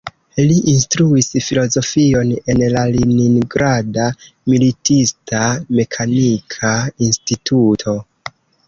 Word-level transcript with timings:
Li 0.43 0.53
instruis 0.69 1.27
filozofion 1.47 2.31
en 2.55 2.63
la 2.77 2.87
Leningrada 2.95 4.09
Militista 4.55 5.47
Mekanika 5.81 6.77
Instituto. 7.11 8.01